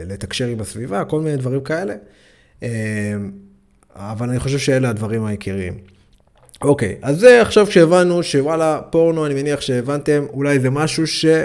[0.08, 1.94] לתקשר עם הסביבה, כל מיני דברים כאלה.
[2.64, 2.70] אה,
[3.96, 5.78] אבל אני חושב שאלה הדברים העיקריים.
[6.62, 11.38] אוקיי, אז זה עכשיו כשהבנו שוואלה, פורנו, אני מניח שהבנתם, אולי זה משהו שלא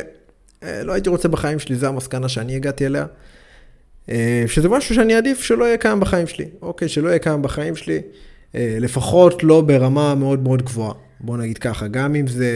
[0.62, 3.06] אה, הייתי רוצה בחיים שלי, זו המסקנה שאני הגעתי אליה.
[4.08, 6.46] אה, שזה משהו שאני אעדיף שלא יהיה קיים בחיים שלי.
[6.62, 8.00] אוקיי, שלא יהיה קיים בחיים שלי,
[8.54, 10.94] אה, לפחות לא ברמה מאוד מאוד גבוהה.
[11.20, 12.50] בוא נגיד ככה, גם אם זה,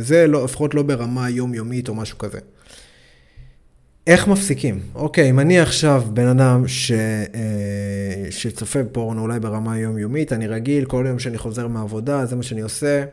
[0.00, 2.38] זה לא, לפחות לא ברמה יומיומית או משהו כזה.
[4.06, 4.80] איך מפסיקים?
[4.94, 6.92] אוקיי, אם אני עכשיו בן אדם ש,
[8.30, 12.60] שצופה בפורנו אולי ברמה יומיומית, אני רגיל, כל יום שאני חוזר מהעבודה, זה מה שאני
[12.60, 13.04] עושה,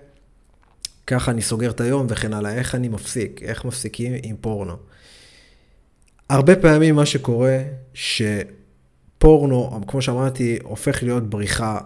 [1.07, 2.53] ככה אני סוגר את היום וכן הלאה.
[2.53, 3.41] איך אני מפסיק?
[3.43, 4.73] איך מפסיקים עם פורנו?
[6.29, 7.59] הרבה פעמים מה שקורה,
[7.93, 11.79] שפורנו, כמו שאמרתי, הופך להיות בריחה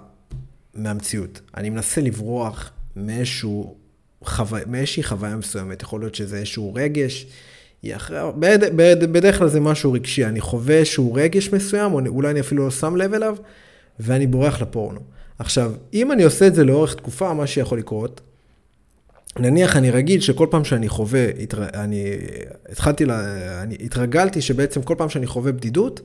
[0.73, 1.41] מהמציאות.
[1.57, 3.75] אני מנסה לברוח מאיזשהו
[4.23, 4.43] חו...
[4.67, 5.81] מאיזושהי חוויה מסוימת.
[5.81, 7.27] יכול להיות שזה איזשהו רגש.
[7.91, 8.19] אחרי...
[8.39, 8.59] בד...
[8.75, 9.11] בד...
[9.11, 10.25] בדרך כלל זה משהו רגשי.
[10.25, 13.35] אני חווה איזשהו רגש מסוים, או אולי אני אפילו לא שם לב אליו,
[13.99, 14.99] ואני בורח לפורנו.
[15.39, 18.21] עכשיו, אם אני עושה את זה לאורך תקופה, מה שיכול לקרות,
[19.39, 21.25] נניח אני רגיל שכל פעם שאני חווה,
[21.73, 22.05] אני
[22.69, 23.21] התחלתי, לה,
[23.63, 26.01] אני התרגלתי שבעצם כל פעם שאני חווה בדידות,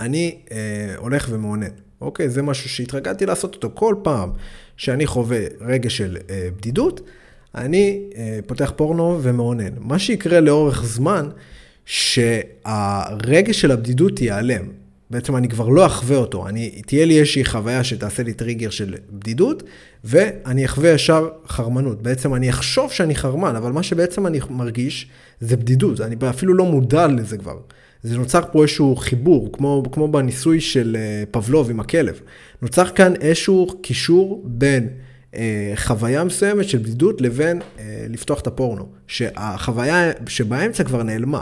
[0.00, 1.70] אני אה, הולך ומעונן.
[2.00, 2.28] אוקיי?
[2.28, 4.30] זה משהו שהתרגלתי לעשות אותו כל פעם
[4.76, 7.00] שאני חווה רגע של אה, בדידות,
[7.54, 9.72] אני אה, פותח פורנו ומעונן.
[9.78, 11.28] מה שיקרה לאורך זמן,
[11.84, 14.66] שהרגש של הבדידות ייעלם.
[15.10, 18.94] בעצם אני כבר לא אחווה אותו, אני, תהיה לי איזושהי חוויה שתעשה לי טריגר של
[19.10, 19.62] בדידות,
[20.04, 22.02] ואני אחווה ישר חרמנות.
[22.02, 25.08] בעצם אני אחשוב שאני חרמן, אבל מה שבעצם אני מרגיש
[25.40, 27.56] זה בדידות, אני אפילו לא מודע לזה כבר.
[28.02, 32.20] זה נוצר פה איזשהו חיבור, כמו, כמו בניסוי של אה, פבלוב עם הכלב.
[32.62, 34.88] נוצר כאן איזשהו קישור בין
[35.34, 41.40] אה, חוויה מסוימת של בדידות לבין אה, לפתוח את הפורנו, שהחוויה שבאמצע כבר נעלמה.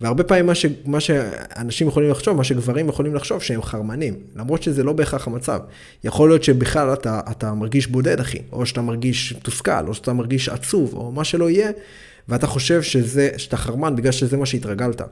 [0.00, 4.62] והרבה פעמים מה, ש, מה שאנשים יכולים לחשוב, מה שגברים יכולים לחשוב, שהם חרמנים, למרות
[4.62, 5.60] שזה לא בהכרח המצב.
[6.04, 10.48] יכול להיות שבכלל אתה, אתה מרגיש בודד, אחי, או שאתה מרגיש מתוסכל, או שאתה מרגיש
[10.48, 11.70] עצוב, או מה שלא יהיה,
[12.28, 15.02] ואתה חושב שזה, שאתה חרמן בגלל שזה מה שהתרגלת.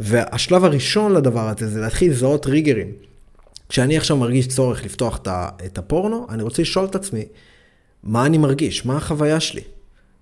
[0.00, 2.92] והשלב הראשון לדבר הזה זה להתחיל לזהות טריגרים.
[3.68, 5.20] כשאני עכשיו מרגיש צורך לפתוח
[5.66, 7.24] את הפורנו, אני רוצה לשאול את עצמי,
[8.02, 8.86] מה אני מרגיש?
[8.86, 9.62] מה החוויה שלי?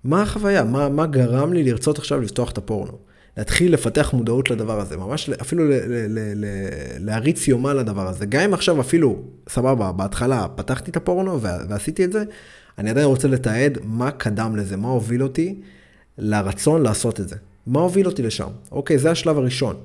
[0.03, 0.63] מה החוויה?
[0.63, 3.08] מה, מה גרם לי לרצות עכשיו לפתוח את הפורנו?
[3.39, 8.25] להתחיל לפתח מודעות לדבר הזה, ממש אפילו ל- ל- ל- להריץ יומה לדבר הזה.
[8.25, 12.23] גם אם עכשיו אפילו, סבבה, בהתחלה פתחתי את הפורנו ועשיתי את זה,
[12.77, 15.55] אני עדיין רוצה לתעד מה קדם לזה, מה הוביל אותי
[16.17, 17.35] לרצון לעשות את זה.
[17.67, 18.47] מה הוביל אותי לשם?
[18.71, 19.75] אוקיי, זה השלב הראשון.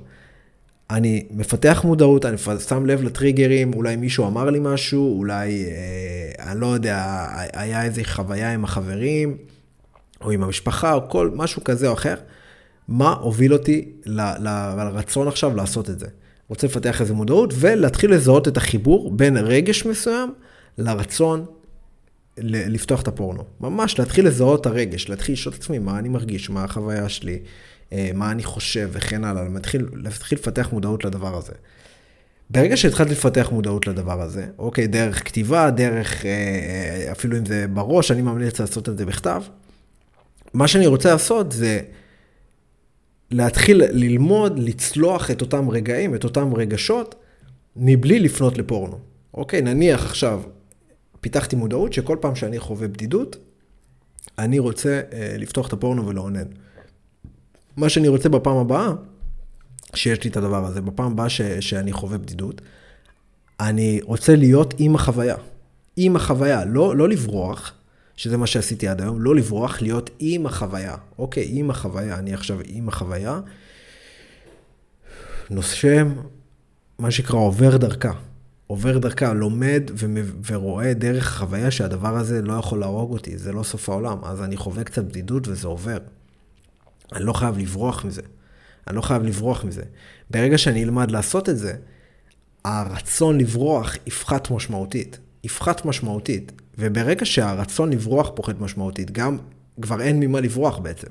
[0.89, 2.37] אני מפתח מודעות, אני
[2.67, 8.01] שם לב לטריגרים, אולי מישהו אמר לי משהו, אולי, אה, אני לא יודע, היה איזו
[8.03, 9.37] חוויה עם החברים,
[10.21, 12.15] או עם המשפחה, או כל משהו כזה או אחר.
[12.87, 16.07] מה הוביל אותי לרצון עכשיו לעשות את זה?
[16.47, 20.33] רוצה לפתח איזו מודעות ולהתחיל לזהות את החיבור בין רגש מסוים
[20.77, 21.45] לרצון
[22.37, 23.43] לפתוח את הפורנו.
[23.59, 27.39] ממש להתחיל לזהות את הרגש, להתחיל לשאול את עצמי מה אני מרגיש, מה החוויה שלי,
[27.93, 31.53] אה, מה אני חושב וכן הלאה, להתחיל, להתחיל לפתח מודעות לדבר הזה.
[32.49, 38.11] ברגע שהתחלתי לפתח מודעות לדבר הזה, אוקיי, דרך כתיבה, דרך, אה, אפילו אם זה בראש,
[38.11, 39.41] אני ממליץ לעשות את זה בכתב,
[40.53, 41.81] מה שאני רוצה לעשות זה
[43.31, 47.15] להתחיל ללמוד, לצלוח את אותם רגעים, את אותם רגשות,
[47.75, 48.99] מבלי לפנות לפורנו.
[49.33, 50.41] אוקיי, נניח עכשיו
[51.21, 53.37] פיתחתי מודעות שכל פעם שאני חווה בדידות,
[54.39, 56.47] אני רוצה אה, לפתוח את הפורנו ולאונן.
[57.77, 58.91] מה שאני רוצה בפעם הבאה,
[59.95, 62.61] שיש לי את הדבר הזה, בפעם הבאה ש, שאני חווה בדידות,
[63.59, 65.35] אני רוצה להיות עם החוויה.
[65.97, 67.73] עם החוויה, לא, לא לברוח,
[68.15, 70.95] שזה מה שעשיתי עד היום, לא לברוח, להיות עם החוויה.
[71.19, 73.39] אוקיי, עם החוויה, אני עכשיו עם החוויה.
[75.49, 76.13] נושם,
[76.99, 78.11] מה שנקרא עובר דרכה.
[78.67, 79.91] עובר דרכה, לומד
[80.47, 84.17] ורואה דרך החוויה שהדבר הזה לא יכול להרוג אותי, זה לא סוף העולם.
[84.23, 85.97] אז אני חווה קצת בדידות וזה עובר.
[87.13, 88.21] אני לא חייב לברוח מזה.
[88.87, 89.83] אני לא חייב לברוח מזה.
[90.29, 91.73] ברגע שאני אלמד לעשות את זה,
[92.65, 95.19] הרצון לברוח יפחת משמעותית.
[95.43, 96.51] יפחת משמעותית.
[96.77, 99.37] וברגע שהרצון לברוח פוחת משמעותית, גם
[99.81, 101.07] כבר אין ממה לברוח בעצם.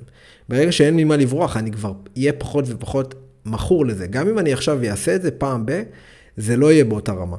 [0.48, 4.06] ברגע שאין ממה לברוח, אני כבר אהיה פחות ופחות מכור לזה.
[4.06, 5.82] גם אם אני עכשיו אעשה את זה פעם ב...
[6.36, 7.36] זה לא יהיה באותה רמה.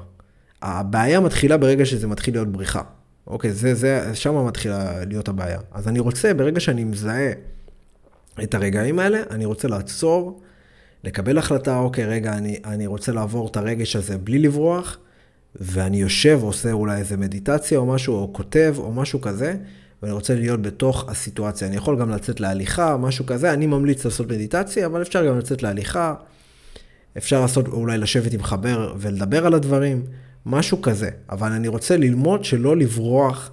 [0.61, 2.81] הבעיה מתחילה ברגע שזה מתחיל להיות בריחה.
[3.27, 5.59] אוקיי, זה, זה, שם מתחילה להיות הבעיה.
[5.71, 7.31] אז אני רוצה, ברגע שאני מזהה
[8.43, 10.41] את הרגעים האלה, אני רוצה לעצור,
[11.03, 14.97] לקבל החלטה, אוקיי, רגע, אני, אני רוצה לעבור את הרגש הזה בלי לברוח,
[15.59, 19.55] ואני יושב ועושה אולי איזה מדיטציה או משהו, או כותב או משהו כזה,
[20.01, 21.67] ואני רוצה להיות בתוך הסיטואציה.
[21.67, 25.63] אני יכול גם לצאת להליכה, משהו כזה, אני ממליץ לעשות מדיטציה, אבל אפשר גם לצאת
[25.63, 26.13] להליכה,
[27.17, 30.03] אפשר לעשות, אולי לשבת עם חבר ולדבר על הדברים,
[30.45, 31.09] משהו כזה.
[31.29, 33.51] אבל אני רוצה ללמוד שלא לברוח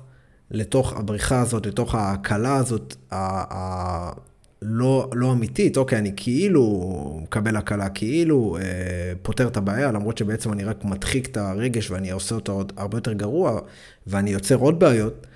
[0.51, 2.97] לתוך הבריחה הזאת, לתוך ההקלה הזאת,
[4.63, 8.63] לא, לא אמיתית, אוקיי, אני כאילו מקבל הקלה, כאילו אה,
[9.23, 12.97] פותר את הבעיה, למרות שבעצם אני רק מדחיק את הרגש ואני עושה אותו עוד הרבה
[12.97, 13.61] יותר גרוע,
[14.07, 15.27] ואני יוצר עוד בעיות,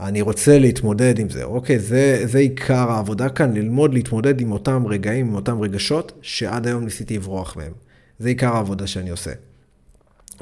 [0.00, 1.78] אני רוצה להתמודד עם זה, אוקיי?
[1.78, 6.84] זה, זה עיקר העבודה כאן, ללמוד להתמודד עם אותם רגעים, עם אותם רגשות, שעד היום
[6.84, 7.72] ניסיתי לברוח מהם.
[8.18, 9.30] זה עיקר העבודה שאני עושה.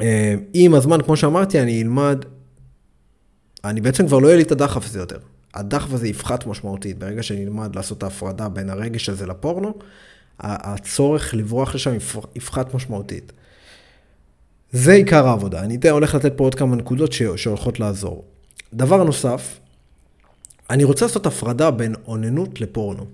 [0.01, 2.25] אה, עם הזמן, כמו שאמרתי, אני אלמד,
[3.65, 5.19] אני בעצם כבר לא יהיה לי את הדחף הזה יותר.
[5.55, 6.99] הדחף הזה יפחת משמעותית.
[6.99, 9.75] ברגע שאני אלמד לעשות את ההפרדה בין הרגש הזה לפורנו,
[10.41, 11.97] הצורך לברוח לשם
[12.35, 13.33] יפחת משמעותית.
[14.73, 15.61] זה עיקר העבודה.
[15.61, 18.25] אני הולך לתת פה עוד כמה נקודות שהולכות לעזור.
[18.75, 19.59] דבר נוסף,
[20.71, 23.07] אני רוצה לעשות הפרדה בין אוננות לפורנו.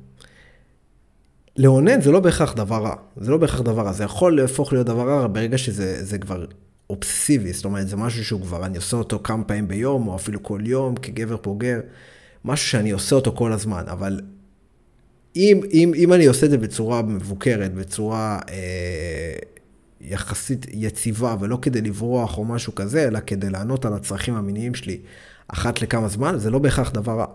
[1.57, 4.87] לאונן זה לא בהכרח דבר רע, זה לא בהכרח דבר רע, זה יכול להפוך להיות
[4.87, 6.45] דבר רע ברגע שזה כבר
[6.91, 10.43] אובססיבי, זאת אומרת, זה משהו שהוא כבר, אני עושה אותו כמה פעמים ביום, או אפילו
[10.43, 11.81] כל יום, כגבר בוגר,
[12.45, 14.21] משהו שאני עושה אותו כל הזמן, אבל
[15.37, 19.35] אם, אם, אם אני עושה את זה בצורה מבוקרת, בצורה אה,
[20.01, 24.99] יחסית יציבה, ולא כדי לברוח או משהו כזה, אלא כדי לענות על הצרכים המיניים שלי
[25.49, 27.27] אחת לכמה זמן, זה לא בהכרח דבר רע.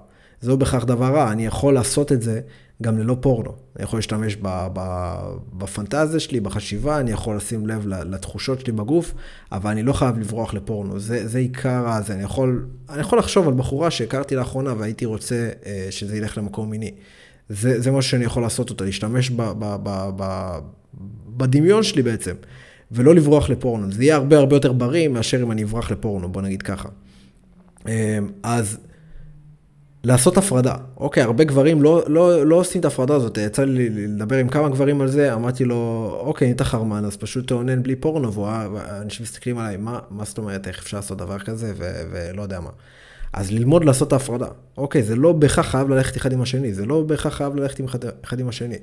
[0.41, 2.41] זה לא בהכרח דבר רע, אני יכול לעשות את זה
[2.83, 3.55] גם ללא פורנו.
[3.75, 4.37] אני יכול להשתמש
[5.53, 9.13] בפנטזיה שלי, בחשיבה, אני יכול לשים לב לתחושות שלי בגוף,
[9.51, 10.99] אבל אני לא חייב לברוח לפורנו.
[10.99, 12.13] זה, זה עיקר הזה.
[12.13, 16.69] אני יכול, אני יכול לחשוב על בחורה שהכרתי לאחרונה והייתי רוצה אה, שזה ילך למקום
[16.69, 16.91] מיני.
[17.49, 20.53] זה, זה משהו שאני יכול לעשות אותו, להשתמש ב, ב, ב, ב,
[21.27, 22.35] בדמיון שלי בעצם,
[22.91, 23.91] ולא לברוח לפורנו.
[23.91, 26.89] זה יהיה הרבה הרבה יותר בריא מאשר אם אני אברח לפורנו, בוא נגיד ככה.
[27.87, 28.77] אה, אז...
[30.03, 30.75] לעשות הפרדה.
[30.97, 33.37] אוקיי, הרבה גברים לא, לא, לא עושים את ההפרדה הזאת.
[33.37, 37.47] יצא לי לדבר עם כמה גברים על זה, אמרתי לו, אוקיי, אתה חרמן, אז פשוט
[37.47, 41.73] תאונן בלי פורנו, ואנשים מסתכלים עליי, מה, מה זאת אומרת, איך אפשר לעשות דבר כזה,
[41.77, 42.69] ו, ולא יודע מה.
[43.33, 44.47] אז ללמוד לעשות את ההפרדה.
[44.77, 47.85] אוקיי, זה לא בהכרח חייב ללכת אחד עם השני, זה לא בהכרח חייב ללכת עם
[47.85, 48.77] אחד, אחד עם השני.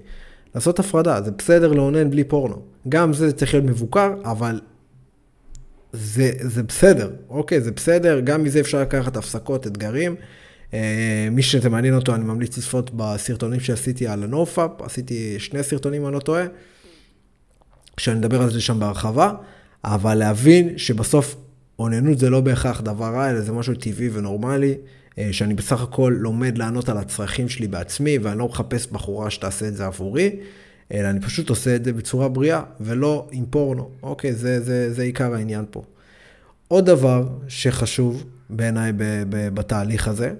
[0.55, 2.63] לעשות הפרדה, זה בסדר לאונן בלי פורנו.
[2.89, 4.61] גם זה צריך להיות מבוקר, אבל
[5.93, 10.17] זה, זה בסדר, אוקיי, זה בסדר, גם מזה אפשר לקחת הפסקות, אתגרים.
[10.75, 16.07] אה, מי שזה מעניין אותו, אני ממליץ לצפות בסרטונים שעשיתי על הנופאפ, עשיתי שני סרטונים,
[16.07, 16.45] אני לא טועה,
[17.97, 19.33] שאני מדבר על זה שם בהרחבה,
[19.85, 21.37] אבל להבין שבסוף
[21.79, 24.75] אוננות זה לא בהכרח דבר רע, אלא זה משהו טבעי ונורמלי,
[25.19, 29.69] אה, שאני בסך הכל לומד לענות על הצרכים שלי בעצמי, ואני לא מחפש בחורה שתעשה
[29.69, 30.37] את זה עבורי,
[30.93, 33.91] אלא אני פשוט עושה את זה בצורה בריאה, ולא עם פורנו.
[34.03, 35.83] אוקיי, זה, זה, זה עיקר העניין פה.
[36.69, 38.93] עוד דבר שחשוב בעיניי
[39.29, 40.33] בתהליך הזה,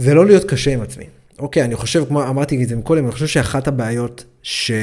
[0.00, 1.04] זה לא להיות קשה עם עצמי.
[1.38, 4.74] אוקיי, אני חושב, כמו אמרתי את זה מקודם, אני חושב שאחת הבעיות שכל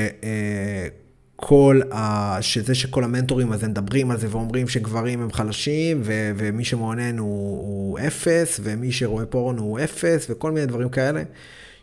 [1.92, 2.38] ה...
[2.42, 6.32] שזה שכל המנטורים הזה מדברים על זה ואומרים שגברים הם חלשים, ו...
[6.38, 7.58] ומי שמעונן הוא...
[7.58, 11.24] הוא אפס, ומי שרואה פורנו הוא אפס, וכל מיני דברים כאלה,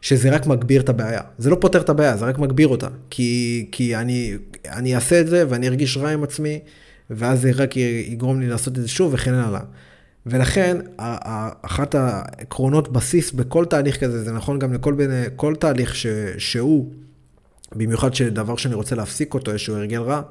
[0.01, 1.21] שזה רק מגביר את הבעיה.
[1.39, 2.89] זה לא פותר את הבעיה, זה רק מגביר אותה.
[3.11, 4.35] כי, כי אני,
[4.69, 6.61] אני אעשה את זה ואני ארגיש רע עם עצמי,
[7.11, 9.61] ואז זה רק יגרום לי לעשות את זה שוב וכן הלאה.
[10.27, 10.77] ולכן,
[11.63, 16.07] אחת העקרונות בסיס בכל תהליך כזה, זה נכון גם לכל בין, כל תהליך ש,
[16.39, 16.93] שהוא,
[17.73, 20.23] במיוחד שדבר שאני רוצה להפסיק אותו, איזשהו הרגל רע,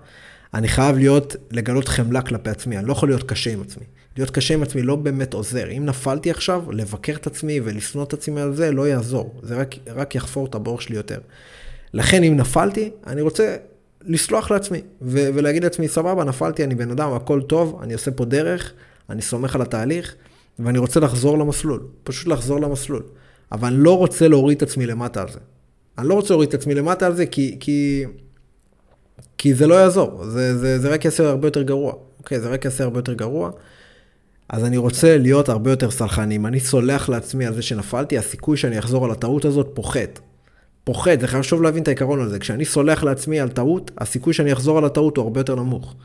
[0.54, 3.84] אני חייב להיות, לגלות חמלה כלפי עצמי, אני לא יכול להיות קשה עם עצמי.
[4.18, 5.70] להיות קשה עם עצמי לא באמת עוזר.
[5.78, 9.40] אם נפלתי עכשיו, לבקר את עצמי ולשנוא את עצמי על זה, לא יעזור.
[9.44, 11.20] זה רק, רק יחפור את הבור שלי יותר.
[11.94, 13.56] לכן, אם נפלתי, אני רוצה
[14.02, 18.26] לסלוח לעצמי, ו- ולהגיד לעצמי, סבבה, נפלתי, אני בן אדם, הכל טוב, אני עושה פה
[18.26, 18.74] דרך,
[19.10, 20.16] אני סומך על התהליך,
[20.60, 23.04] ואני רוצה לחזור למסלול, פשוט לחזור למסלול.
[23.52, 25.40] אבל אני לא רוצה להוריד את עצמי למטה על זה.
[25.98, 28.06] אני לא רוצה להוריד את עצמי למטה על זה, כי, כי,
[29.38, 31.94] כי זה לא יעזור, זה, זה, זה רק יעשה הרבה יותר גרוע.
[32.20, 33.52] אוקיי, זה רק יעשה הרבה יותר גרוע.
[34.50, 36.36] אז אני רוצה להיות הרבה יותר סלחני.
[36.36, 40.20] אם אני סולח לעצמי על זה שנפלתי, הסיכוי שאני אחזור על הטעות הזאת פוחת.
[40.84, 42.40] פוחד, זה חשוב להבין את העיקרון הזה.
[42.40, 45.96] כשאני סולח לעצמי על טעות, הסיכוי שאני אחזור על הטעות הוא הרבה יותר נמוך.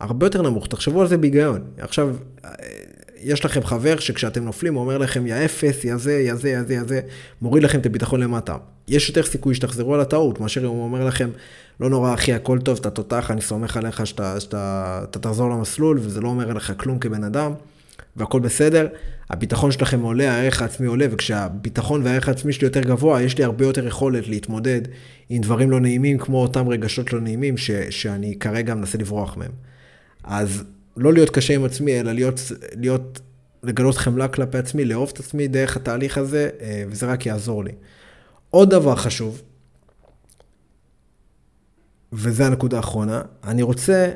[0.00, 1.60] הרבה יותר נמוך, תחשבו על זה בהיגיון.
[1.78, 2.16] עכשיו,
[3.22, 6.62] יש לכם חבר שכשאתם נופלים הוא אומר לכם, יא אפס, יא זה, יא זה, יא
[6.62, 7.00] זה, יא זה,
[7.42, 8.56] מוריד לכם את הביטחון למטה.
[8.88, 11.30] יש יותר סיכוי שתחזרו על הטעות, מאשר אם הוא אומר לכם,
[11.80, 15.98] לא נורא אחי, הכל טוב, אתה תותח, אני סומך עליך שאתה, שאתה, שאתה תחזור למסלול,
[16.00, 17.52] וזה לא אומר עליך כלום כבן אדם,
[18.16, 18.86] והכל בסדר.
[19.30, 23.64] הביטחון שלכם עולה, הערך העצמי עולה, וכשהביטחון והערך העצמי שלי יותר גבוה, יש לי הרבה
[23.64, 24.80] יותר יכולת להתמודד
[25.28, 29.50] עם דברים לא נעימים, כמו אותם רגשות לא נעימים, ש, שאני כרגע מנסה לברוח מהם.
[30.26, 30.64] אז
[30.96, 32.40] לא להיות קשה עם עצמי, אלא להיות,
[32.72, 33.20] להיות,
[33.62, 37.72] לגלות חמלה כלפי עצמי, לאהוב את עצמי דרך התהליך הזה, אה, וזה רק יעזור לי.
[38.50, 39.42] עוד דבר חשוב,
[42.12, 44.12] וזה הנקודה האחרונה, אני רוצה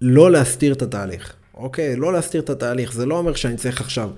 [0.00, 1.96] לא להסתיר את התהליך, אוקיי?
[1.96, 4.10] לא להסתיר את התהליך, זה לא אומר שאני צריך עכשיו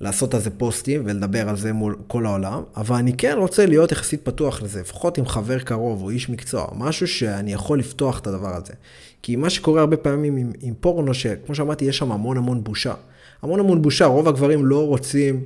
[0.00, 3.92] לעשות על זה פוסטים ולדבר על זה מול כל העולם, אבל אני כן רוצה להיות
[3.92, 8.26] יחסית פתוח לזה, לפחות עם חבר קרוב או איש מקצוע, משהו שאני יכול לפתוח את
[8.26, 8.72] הדבר הזה.
[9.22, 12.94] כי מה שקורה הרבה פעמים עם, עם פורנו, שכמו שאמרתי, יש שם המון המון בושה.
[13.42, 15.44] המון המון בושה, רוב הגברים לא רוצים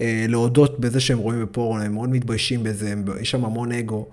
[0.00, 4.06] אה, להודות בזה שהם רואים בפורנו, הם מאוד מתביישים בזה, הם, יש שם המון אגו,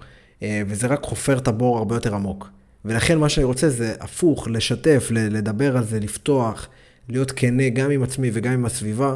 [0.44, 2.50] אה, וזה רק חופר את הבור הרבה יותר עמוק.
[2.86, 6.68] ולכן מה שאני רוצה זה הפוך, לשתף, לדבר על זה, לפתוח,
[7.10, 9.16] להיות כנה גם עם עצמי וגם עם הסביבה.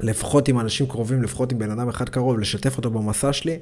[0.00, 3.58] לפחות עם אנשים קרובים, לפחות עם בן אדם אחד קרוב, לשתף אותו במסע שלי,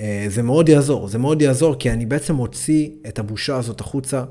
[0.00, 1.08] אה, זה מאוד יעזור.
[1.08, 4.24] זה מאוד יעזור, כי אני בעצם מוציא את הבושה הזאת החוצה,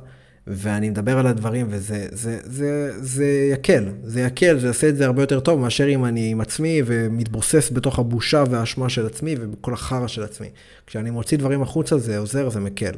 [0.48, 3.86] ואני מדבר על הדברים, וזה זה, זה, זה יקל.
[4.04, 7.70] זה יקל, זה יעשה את זה הרבה יותר טוב, מאשר אם אני עם עצמי ומתבוסס
[7.74, 10.48] בתוך הבושה והאשמה של עצמי ובכל החרא של עצמי.
[10.88, 12.92] כשאני מוציא דברים החוצה, זה עוזר, זה מקל.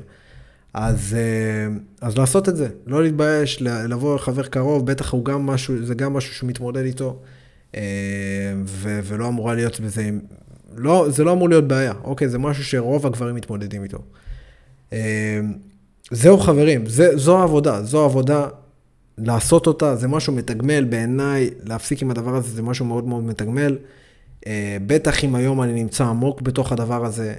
[0.73, 5.85] אז, אה, אז לעשות את זה, לא להתבייש, לבוא לחבר קרוב, בטח הוא גם משהו,
[5.85, 7.19] זה גם משהו שהוא מתמודד איתו.
[7.77, 10.09] אה, ו- ולא אמורה להיות בזה,
[10.75, 12.29] לא, זה לא אמור להיות בעיה, אוקיי?
[12.29, 13.97] זה משהו שרוב הגברים מתמודדים איתו.
[14.93, 15.39] אה,
[16.11, 18.47] זהו חברים, זה, זו העבודה, זו העבודה,
[19.17, 23.77] לעשות אותה, זה משהו מתגמל בעיניי, להפסיק עם הדבר הזה זה משהו מאוד מאוד מתגמל.
[24.47, 27.33] אה, בטח אם היום אני נמצא עמוק בתוך הדבר הזה,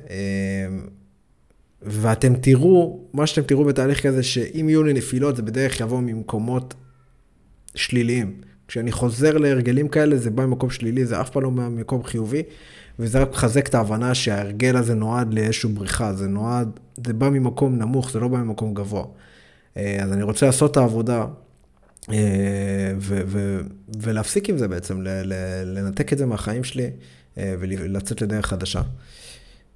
[1.83, 6.75] ואתם תראו, מה שאתם תראו בתהליך כזה, שאם יהיו לי נפילות, זה בדרך יבוא ממקומות
[7.75, 8.48] שליליים.
[8.69, 12.43] כשאני חוזר להרגלים כאלה, זה בא ממקום שלילי, זה אף פעם לא ממקום חיובי,
[12.99, 17.79] וזה רק מחזק את ההבנה שההרגל הזה נועד לאיזושהי בריחה, זה נועד, זה בא ממקום
[17.79, 19.05] נמוך, זה לא בא ממקום גבוה.
[19.77, 21.27] אה, אז אני רוצה לעשות את העבודה,
[22.13, 23.61] אה, ו- ו-
[24.01, 25.01] ולהפסיק עם זה בעצם,
[25.65, 26.91] לנתק את זה מהחיים שלי,
[27.39, 28.83] אה, ולצאת לדרך חדשה.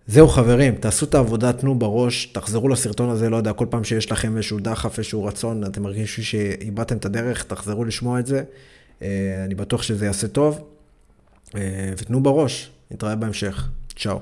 [0.07, 4.13] זהו חברים, תעשו את העבודה, תנו בראש, תחזרו לסרטון הזה, לא יודע, כל פעם שיש
[4.13, 8.43] לכם איזשהו דחף, איזשהו רצון, אתם מרגישים שאיבדתם את הדרך, תחזרו לשמוע את זה.
[9.03, 10.69] אה, אני בטוח שזה יעשה טוב.
[11.55, 13.69] אה, ותנו בראש, נתראה בהמשך.
[13.97, 14.19] צ'או.